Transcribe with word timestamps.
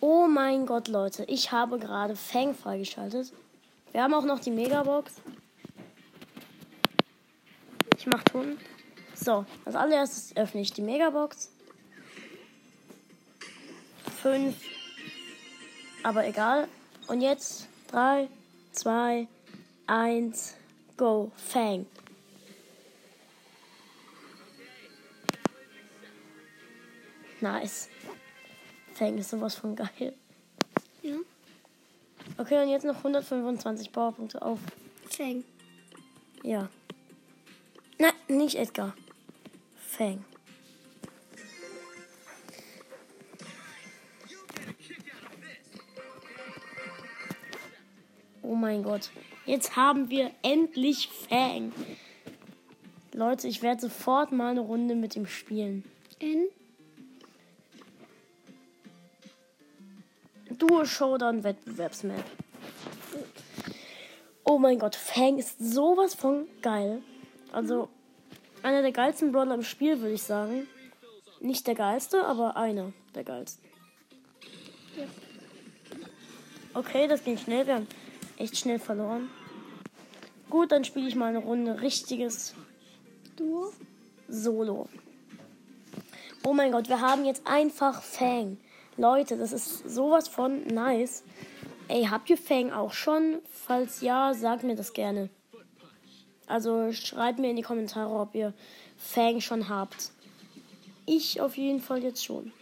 Oh 0.00 0.28
mein 0.28 0.64
Gott, 0.64 0.86
Leute. 0.86 1.24
Ich 1.24 1.50
habe 1.50 1.78
gerade 1.78 2.14
Fang 2.14 2.54
freigeschaltet. 2.54 3.32
Wir 3.90 4.02
haben 4.02 4.14
auch 4.14 4.24
noch 4.24 4.38
die 4.38 4.52
Megabox. 4.52 5.14
Ich 7.96 8.06
mach 8.06 8.22
Ton. 8.22 8.56
So, 9.14 9.44
als 9.64 9.74
allererstes 9.74 10.36
öffne 10.36 10.60
ich 10.60 10.72
die 10.72 10.82
Megabox. 10.82 11.50
Fünf. 14.22 14.54
Aber 16.04 16.24
egal. 16.26 16.68
Und 17.08 17.20
jetzt 17.20 17.66
3, 17.88 18.28
2, 18.72 19.26
1, 19.88 20.54
go. 20.96 21.32
Fang. 21.34 21.86
Nice. 27.40 27.88
Fang 28.98 29.16
ist 29.16 29.30
sowas 29.30 29.54
von 29.54 29.76
geil. 29.76 30.12
Ja. 31.02 31.14
Okay, 32.36 32.60
und 32.60 32.68
jetzt 32.68 32.84
noch 32.84 32.96
125 32.96 33.92
Powerpunkte 33.92 34.42
auf. 34.42 34.58
Fang. 35.08 35.44
Ja. 36.42 36.68
Nein, 37.96 38.12
nicht 38.26 38.56
Edgar. 38.56 38.96
Fang. 39.76 40.24
Oh 48.42 48.56
mein 48.56 48.82
Gott. 48.82 49.10
Jetzt 49.46 49.76
haben 49.76 50.10
wir 50.10 50.32
endlich 50.42 51.08
Fang. 51.28 51.72
Leute, 53.12 53.46
ich 53.46 53.62
werde 53.62 53.80
sofort 53.80 54.32
mal 54.32 54.50
eine 54.50 54.60
Runde 54.60 54.96
mit 54.96 55.14
ihm 55.14 55.26
spielen. 55.26 55.84
In. 56.18 56.48
Duo 60.58 60.84
Showdown 60.84 61.44
Wettbewerbsmap. 61.44 62.24
Oh 64.44 64.58
mein 64.58 64.78
Gott, 64.78 64.96
Fang 64.96 65.38
ist 65.38 65.58
sowas 65.58 66.14
von 66.14 66.48
geil. 66.62 67.02
Also 67.52 67.88
einer 68.62 68.82
der 68.82 68.92
geilsten 68.92 69.30
Brawler 69.30 69.54
im 69.54 69.62
Spiel, 69.62 70.00
würde 70.00 70.14
ich 70.14 70.22
sagen. 70.22 70.66
Nicht 71.40 71.66
der 71.66 71.74
geilste, 71.74 72.24
aber 72.24 72.56
einer 72.56 72.92
der 73.14 73.24
geilsten. 73.24 73.64
Ja. 74.96 75.04
Okay, 76.74 77.06
das 77.06 77.22
ging 77.22 77.38
schnell. 77.38 77.66
Wir 77.66 77.76
haben 77.76 77.86
echt 78.36 78.56
schnell 78.56 78.78
verloren. 78.78 79.30
Gut, 80.50 80.72
dann 80.72 80.84
spiele 80.84 81.08
ich 81.08 81.14
mal 81.14 81.26
eine 81.26 81.38
Runde 81.38 81.80
richtiges 81.80 82.54
Duo. 83.36 83.72
Solo. 84.28 84.88
Oh 86.44 86.52
mein 86.52 86.72
Gott, 86.72 86.88
wir 86.88 87.00
haben 87.00 87.24
jetzt 87.24 87.46
einfach 87.46 88.02
Fang. 88.02 88.58
Leute, 88.98 89.36
das 89.36 89.52
ist 89.52 89.88
sowas 89.88 90.26
von 90.26 90.66
nice. 90.66 91.22
Ey, 91.86 92.06
habt 92.06 92.28
ihr 92.30 92.36
Fang 92.36 92.72
auch 92.72 92.92
schon? 92.92 93.38
Falls 93.48 94.00
ja, 94.00 94.34
sagt 94.34 94.64
mir 94.64 94.74
das 94.74 94.92
gerne. 94.92 95.30
Also 96.48 96.92
schreibt 96.92 97.38
mir 97.38 97.50
in 97.50 97.56
die 97.56 97.62
Kommentare, 97.62 98.12
ob 98.12 98.34
ihr 98.34 98.52
Fang 98.96 99.40
schon 99.40 99.68
habt. 99.68 100.10
Ich 101.06 101.40
auf 101.40 101.56
jeden 101.56 101.80
Fall 101.80 102.02
jetzt 102.02 102.24
schon. 102.24 102.52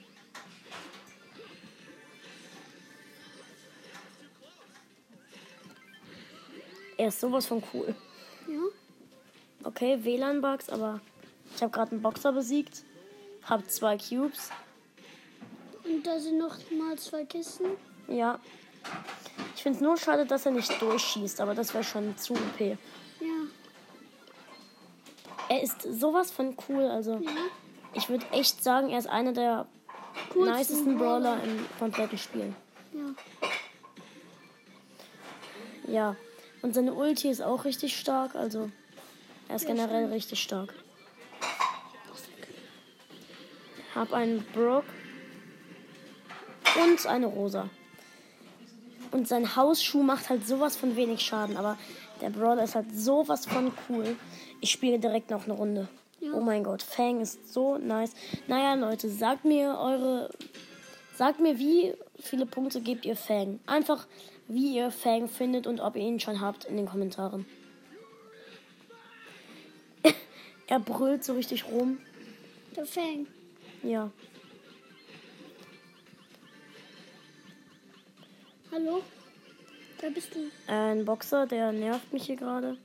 Er 6.99 7.09
ist 7.09 7.21
sowas 7.21 7.47
von 7.47 7.63
cool. 7.73 7.95
Ja. 8.47 8.61
Okay, 9.65 10.05
WLAN-Bugs, 10.05 10.69
aber 10.69 11.01
ich 11.55 11.63
habe 11.63 11.73
gerade 11.73 11.93
einen 11.93 12.03
Boxer 12.03 12.33
besiegt. 12.33 12.85
Hab 13.43 13.71
zwei 13.71 13.97
Cubes. 13.97 14.51
Und 15.89 16.07
da 16.07 16.19
sind 16.19 16.39
noch 16.39 16.57
mal 16.71 16.99
zwei 16.99 17.25
Kisten. 17.25 17.65
Ja. 18.09 18.39
Ich 19.55 19.63
finde 19.63 19.77
es 19.79 19.83
nur 19.83 19.97
schade, 19.97 20.27
dass 20.27 20.47
er 20.47 20.53
nicht 20.53 20.81
durchschießt, 20.81 21.41
aber 21.41 21.55
das 21.55 21.75
wäre 21.75 21.85
schon 21.85 22.17
zu 22.17 22.35
OP. 22.35 22.61
Ja. 22.61 22.77
Er 25.49 25.63
ist 25.63 25.83
sowas 25.83 26.31
von 26.31 26.57
cool, 26.69 26.85
also 26.85 27.15
Ja. 27.15 27.31
ich 27.95 28.09
würde 28.09 28.27
echt 28.33 28.63
sagen, 28.63 28.91
er 28.91 28.99
ist 28.99 29.09
einer 29.09 29.33
der 29.33 29.67
Coolsten 30.33 30.57
nicesten 30.59 30.99
Brawler. 30.99 31.37
Brawler 31.37 31.45
im 31.45 31.67
kompletten 31.79 32.19
Spiel. 32.19 32.55
Ja. 32.93 33.15
Ja. 35.89 36.17
Und 36.63 36.75
seine 36.75 36.95
Ulti 36.95 37.31
ist 37.31 37.43
auch 37.43 37.65
richtig 37.65 37.97
stark, 37.97 38.35
also 38.35 38.71
er 39.49 39.57
ist 39.57 39.67
generell 39.67 40.07
richtig 40.07 40.43
stark. 40.43 40.75
Hab 43.95 44.13
einen 44.13 44.45
Brock 44.53 44.85
und 46.85 47.07
eine 47.07 47.27
Rosa. 47.27 47.69
Und 49.13 49.29
sein 49.29 49.57
Hausschuh 49.57 50.03
macht 50.03 50.29
halt 50.29 50.47
sowas 50.47 50.77
von 50.77 50.97
wenig 50.97 51.21
Schaden, 51.21 51.57
aber 51.57 51.79
der 52.21 52.31
Brawler 52.31 52.65
ist 52.65 52.75
halt 52.75 52.97
sowas 52.97 53.47
von 53.47 53.73
cool. 53.89 54.17
Ich 54.61 54.71
spiele 54.71 54.99
direkt 54.99 55.31
noch 55.31 55.45
eine 55.45 55.55
Runde. 55.55 55.89
Ja. 56.21 56.33
Oh 56.33 56.41
mein 56.41 56.65
Gott, 56.65 56.83
Fang 56.83 57.21
ist 57.21 57.53
so 57.53 57.79
nice. 57.79 58.13
Naja, 58.49 58.75
Leute, 58.75 59.09
sagt 59.09 59.45
mir 59.45 59.79
eure. 59.79 60.31
Sagt 61.15 61.41
mir, 61.41 61.59
wie 61.59 61.95
viele 62.19 62.47
Punkte 62.47 62.81
gebt 62.81 63.07
ihr 63.07 63.17
Fang? 63.17 63.61
Einfach, 63.67 64.07
wie 64.49 64.77
ihr 64.77 64.91
Fang 64.91 65.29
findet 65.29 65.67
und 65.67 65.81
ob 65.81 65.97
ihr 65.97 66.03
ihn 66.03 66.21
schon 66.21 66.41
habt 66.41 66.65
in 66.65 66.77
den 66.77 66.87
Kommentaren. 66.87 67.47
er 70.67 70.81
brüllt 70.81 71.25
so 71.25 71.35
richtig 71.35 71.67
rum. 71.67 71.99
Der 72.77 72.87
Fang. 72.87 73.27
Ja. 73.83 74.11
Hallo? 78.77 79.03
Wer 80.01 80.11
bist 80.11 80.35
du? 80.35 80.51
Ein 80.71 81.07
Boxer, 81.07 81.47
der 81.47 81.73
nervt 81.73 82.13
mich 82.13 82.25
hier 82.27 82.37
gerade. 82.37 82.77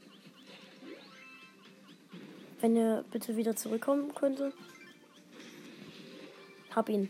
Wenn 2.62 2.78
er 2.78 3.03
bitte 3.12 3.35
wieder 3.35 3.57
zurückkommen 3.57 4.16
könnte. 4.16 4.53
Hab 6.74 6.88
ihn. 6.88 7.09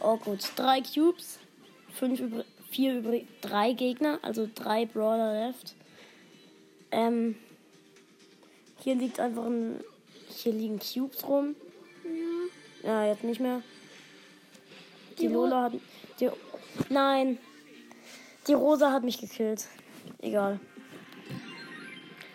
Oh 0.00 0.16
gut. 0.16 0.50
Drei 0.56 0.80
Cubes. 0.80 1.40
Fünf 1.92 2.20
übrig. 2.20 2.46
Vier 2.70 3.00
übrig. 3.00 3.26
Drei 3.42 3.74
Gegner. 3.74 4.18
Also 4.22 4.48
drei 4.54 4.86
Brawler 4.86 5.48
left. 5.48 5.74
Ähm. 6.92 7.36
Hier 8.78 8.94
liegt 8.94 9.20
einfach 9.20 9.44
ein. 9.44 9.84
Hier 10.28 10.54
liegen 10.54 10.78
Cubes 10.78 11.28
rum. 11.28 11.54
Ja. 12.82 12.88
Ja, 12.88 13.06
jetzt 13.08 13.24
nicht 13.24 13.40
mehr. 13.40 13.62
Die, 15.18 15.26
Die 15.26 15.28
Lola 15.28 15.64
hat. 15.64 15.72
Die, 16.18 16.30
nein. 16.88 17.38
Die 18.46 18.52
Rosa 18.54 18.92
hat 18.92 19.02
mich 19.02 19.18
gekillt. 19.18 19.66
Egal. 20.18 20.60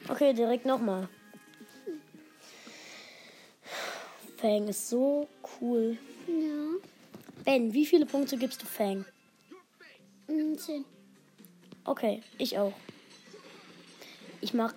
Okay, 0.09 0.33
direkt 0.33 0.65
nochmal. 0.65 1.07
Fang 4.37 4.67
ist 4.67 4.89
so 4.89 5.27
cool. 5.61 5.97
Ja. 6.27 6.79
Ben, 7.45 7.73
wie 7.73 7.85
viele 7.85 8.05
Punkte 8.05 8.37
gibst 8.37 8.61
du 8.61 8.65
Fang? 8.65 9.05
Mm, 10.27 10.55
Zehn. 10.57 10.83
Okay, 11.85 12.21
ich 12.37 12.57
auch. 12.57 12.73
Ich 14.41 14.53
mach 14.53 14.73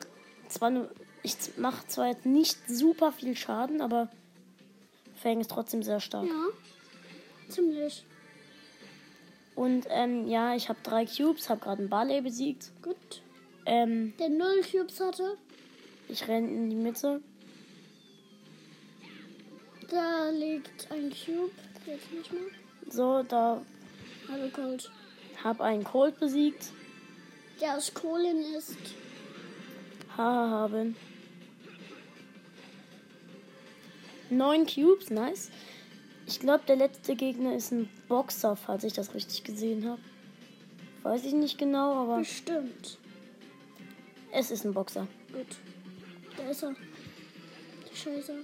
zwar 0.49 0.71
nur. 0.71 0.91
Ich 1.22 1.37
mach 1.56 1.87
zwar 1.87 2.09
jetzt 2.09 2.27
nicht 2.27 2.59
super 2.69 3.11
viel 3.11 3.34
Schaden, 3.34 3.81
aber 3.81 4.11
Fang 5.22 5.41
ist 5.41 5.51
trotzdem 5.51 5.83
sehr 5.83 6.01
stark. 6.01 6.27
Ja. 6.27 6.47
Ziemlich. 7.49 8.05
Und 9.54 9.87
ähm, 9.88 10.26
ja, 10.28 10.54
ich 10.56 10.69
habe 10.69 10.78
drei 10.82 11.06
Cubes, 11.06 11.48
habe 11.48 11.60
gerade 11.60 11.81
einen 11.82 11.88
Barley 11.91 12.20
besiegt. 12.20 12.72
Gut. 12.82 13.22
Ähm, 13.66 14.12
Der 14.19 14.28
null 14.28 14.62
Cubes 14.70 15.00
hatte. 15.00 15.37
ich 16.09 16.26
renne 16.28 16.48
in 16.48 16.70
die 16.70 16.76
Mitte. 16.76 17.20
Da 19.91 20.31
liegt 20.31 20.91
ein 20.91 21.10
Cube. 21.10 21.53
Jetzt 21.87 22.12
nicht 22.12 22.32
mehr. 22.32 22.42
So, 22.91 23.22
da 23.22 23.62
Hallo 24.28 24.48
Cold. 24.53 24.91
habe 25.42 25.62
einen 25.65 25.84
Cold 25.84 26.18
besiegt. 26.18 26.71
Der 27.60 27.77
aus 27.77 27.92
Kohlen 27.95 28.42
ist. 28.57 28.77
Haha, 30.16 30.50
haben. 30.50 30.97
Neun 34.30 34.66
Cubes, 34.66 35.10
nice. 35.10 35.50
Ich 36.26 36.41
glaube, 36.41 36.65
der 36.66 36.76
letzte 36.76 37.16
Gegner 37.16 37.54
ist 37.54 37.72
ein 37.72 37.88
Boxer, 38.09 38.56
falls 38.56 38.84
ich 38.84 38.92
das 38.92 39.15
richtig 39.15 39.44
gesehen 39.44 39.88
habe. 39.88 40.00
Weiß 41.03 41.24
ich 41.24 41.34
nicht 41.34 41.59
genau, 41.59 42.03
aber 42.03 42.18
Bestimmt. 42.18 42.98
es 44.32 44.50
ist 44.50 44.65
ein 44.65 44.72
Boxer. 44.72 45.06
Gut. 45.32 45.59
Da 46.36 46.48
ist 46.48 46.62
er. 46.62 46.74
Die 47.91 47.97
Scheiße. 47.97 48.36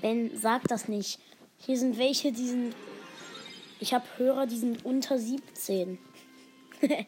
Ben, 0.00 0.30
sag 0.36 0.62
das 0.68 0.88
nicht. 0.88 1.18
Hier 1.58 1.78
sind 1.78 1.98
welche, 1.98 2.30
die 2.30 2.46
sind. 2.46 2.74
Ich 3.80 3.92
habe 3.92 4.04
Hörer, 4.16 4.46
die 4.46 4.56
sind 4.56 4.84
unter 4.84 5.18
17. 5.18 5.98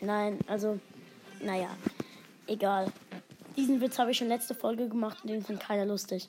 Nein, 0.00 0.38
also, 0.46 0.78
naja, 1.42 1.76
egal. 2.46 2.92
Diesen 3.56 3.80
Witz 3.80 3.98
habe 3.98 4.12
ich 4.12 4.16
schon 4.16 4.28
letzte 4.28 4.54
Folge 4.54 4.88
gemacht 4.88 5.18
und 5.22 5.30
den 5.30 5.42
fand 5.42 5.60
keiner 5.60 5.84
lustig. 5.84 6.28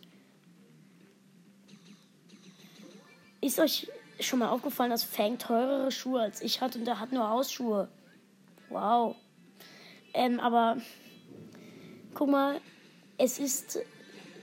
Ist 3.50 3.58
euch, 3.58 3.88
schon 4.20 4.38
mal 4.38 4.50
aufgefallen, 4.50 4.92
dass 4.92 5.04
Fang 5.04 5.40
teurere 5.40 5.90
Schuhe 5.90 6.22
als 6.22 6.40
ich 6.44 6.62
hat 6.62 6.76
und 6.76 6.86
der 6.86 7.00
hat 7.00 7.12
nur 7.12 7.28
Hausschuhe. 7.28 7.90
Wow. 8.70 9.16
Ähm, 10.14 10.40
aber 10.40 10.78
guck 12.14 12.30
mal, 12.30 12.62
es 13.18 13.40
ist. 13.40 13.78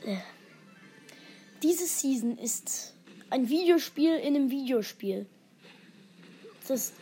Äh, 0.05 0.17
diese 1.62 1.87
Season 1.87 2.37
ist 2.37 2.94
ein 3.31 3.49
Videospiel 3.49 4.17
in 4.17 4.35
einem 4.35 4.50
Videospiel. 4.50 5.26
Das 6.67 6.93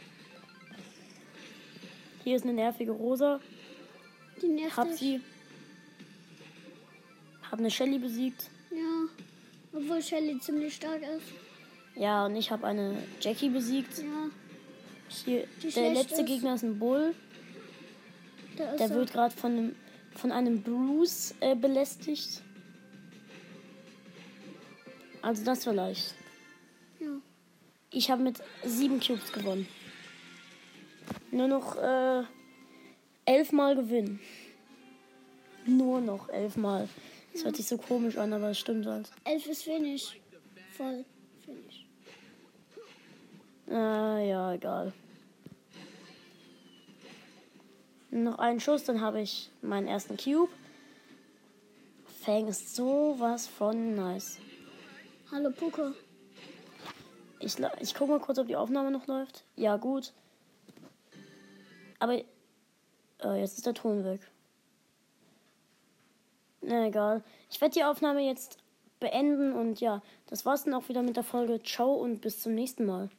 hier 2.22 2.36
ist 2.36 2.42
eine 2.42 2.52
nervige 2.52 2.92
Rosa. 2.92 3.40
Die 4.42 4.48
nervt 4.48 4.76
Hab 4.76 4.92
sie. 4.92 5.22
Hab 7.50 7.60
eine 7.60 7.70
Shelly 7.70 7.98
besiegt. 7.98 8.50
Ja. 8.70 9.08
Obwohl 9.72 10.02
Shelly 10.02 10.38
ziemlich 10.38 10.74
stark 10.74 11.00
ist. 11.00 11.43
Ja, 11.96 12.26
und 12.26 12.36
ich 12.36 12.50
habe 12.50 12.66
eine 12.66 12.96
Jackie 13.20 13.50
besiegt. 13.50 13.98
Ja. 13.98 14.30
Hier, 15.08 15.46
der 15.62 15.94
letzte 15.94 16.22
ist. 16.22 16.26
Gegner 16.26 16.54
ist 16.54 16.62
ein 16.62 16.78
Bull. 16.78 17.14
Der 18.58 18.74
er. 18.78 18.90
wird 18.90 19.12
gerade 19.12 19.34
von 19.34 19.52
einem, 19.52 19.76
von 20.14 20.32
einem 20.32 20.62
Bruce 20.62 21.34
äh, 21.40 21.54
belästigt. 21.54 22.42
Also 25.22 25.44
das 25.44 25.66
war 25.66 25.72
leicht. 25.72 26.14
Ja. 27.00 27.08
Ich 27.90 28.10
habe 28.10 28.22
mit 28.22 28.42
sieben 28.64 29.00
Cubes 29.00 29.32
gewonnen. 29.32 29.66
Nur 31.30 31.48
noch 31.48 31.76
äh, 31.76 32.22
elfmal 33.24 33.76
gewinnen. 33.76 34.20
Nur 35.66 36.00
noch 36.00 36.28
elfmal. 36.28 36.88
Das 37.32 37.44
hört 37.44 37.56
sich 37.56 37.66
so 37.66 37.78
komisch 37.78 38.16
an, 38.16 38.32
aber 38.32 38.50
es 38.50 38.58
stimmt 38.58 38.86
halt. 38.86 39.10
Elf 39.24 39.46
ist 39.46 39.66
wenig. 39.66 40.20
Voll 40.76 41.04
wenig. 41.46 41.83
Ah, 43.70 44.18
ja, 44.18 44.52
egal. 44.52 44.92
Noch 48.10 48.38
einen 48.38 48.60
Schuss, 48.60 48.84
dann 48.84 49.00
habe 49.00 49.20
ich 49.20 49.50
meinen 49.62 49.88
ersten 49.88 50.16
Cube. 50.16 50.52
Fang 52.24 52.46
ist 52.46 52.74
sowas 52.74 53.46
von 53.46 53.94
nice. 53.94 54.38
Hallo 55.30 55.50
Poco. 55.50 55.92
Ich, 57.40 57.56
ich 57.80 57.94
gucke 57.94 58.12
mal 58.12 58.20
kurz, 58.20 58.38
ob 58.38 58.46
die 58.46 58.56
Aufnahme 58.56 58.90
noch 58.90 59.06
läuft. 59.06 59.44
Ja, 59.56 59.76
gut. 59.76 60.12
Aber 61.98 62.14
äh, 62.14 63.40
jetzt 63.40 63.56
ist 63.56 63.66
der 63.66 63.74
Ton 63.74 64.04
weg. 64.04 64.20
Na 66.60 66.86
egal. 66.86 67.22
Ich 67.50 67.60
werde 67.60 67.74
die 67.74 67.84
Aufnahme 67.84 68.20
jetzt 68.22 68.58
beenden 69.00 69.52
und 69.52 69.80
ja, 69.80 70.02
das 70.26 70.46
war's 70.46 70.64
dann 70.64 70.74
auch 70.74 70.88
wieder 70.88 71.02
mit 71.02 71.16
der 71.16 71.24
Folge. 71.24 71.62
Ciao 71.62 71.94
und 71.94 72.20
bis 72.20 72.40
zum 72.40 72.54
nächsten 72.54 72.86
Mal. 72.86 73.10